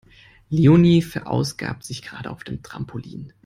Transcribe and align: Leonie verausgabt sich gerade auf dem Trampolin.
Leonie 0.49 1.03
verausgabt 1.03 1.83
sich 1.83 2.01
gerade 2.01 2.31
auf 2.31 2.43
dem 2.43 2.63
Trampolin. 2.63 3.33